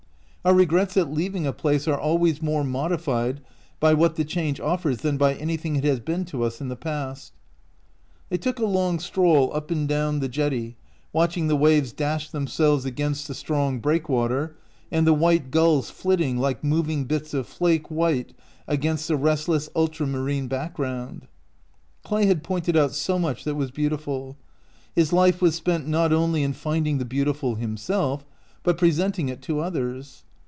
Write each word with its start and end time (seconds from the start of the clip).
Our 0.43 0.55
regrets 0.55 0.97
at 0.97 1.13
leaving 1.13 1.45
a 1.45 1.53
place 1.53 1.87
are 1.87 1.99
always 1.99 2.41
more 2.41 2.63
modified 2.63 3.41
by 3.79 3.93
what 3.93 4.15
the 4.15 4.25
change 4.25 4.59
offers 4.59 5.01
than 5.01 5.15
by 5.15 5.35
anything 5.35 5.75
it 5.75 5.83
has 5.83 5.99
been 5.99 6.25
to 6.25 6.41
us 6.41 6.59
in 6.59 6.67
the 6.67 6.75
past. 6.75 7.33
«They 8.29 8.39
took 8.39 8.57
a 8.57 8.65
long 8.65 8.97
stroll 8.97 9.51
up 9.55 9.69
and 9.69 9.87
down 9.87 10.19
the 10.19 10.27
jetty, 10.27 10.77
watching 11.13 11.45
the 11.45 11.55
waves 11.55 11.91
dash 11.91 12.31
themselves 12.31 12.85
against 12.85 13.27
the 13.27 13.35
strong 13.35 13.77
breakwater, 13.79 14.55
and 14.91 15.05
the 15.05 15.13
white 15.13 15.51
gulls 15.51 15.91
flitting 15.91 16.37
like 16.39 16.63
moving 16.63 17.03
bits 17.03 17.35
of 17.35 17.45
flake 17.45 17.91
white 17.91 18.33
against 18.67 19.07
the 19.07 19.17
restless 19.17 19.69
ultramarine 19.75 20.47
background. 20.47 21.27
Clay 22.03 22.25
had 22.25 22.41
pointed 22.43 22.75
out 22.75 22.95
so 22.95 23.19
much 23.19 23.43
that 23.43 23.53
was 23.53 23.69
beautiful. 23.69 24.37
His 24.95 25.13
life 25.13 25.39
was 25.39 25.53
spent 25.53 25.87
not 25.87 26.11
only 26.11 26.41
in 26.41 26.53
finding 26.53 26.97
the 26.97 27.05
beautiful 27.05 27.53
himself, 27.57 28.25
but 28.63 28.79
presenting 28.79 29.29
it 29.29 29.43
to 29.43 29.59
others. 29.59 30.23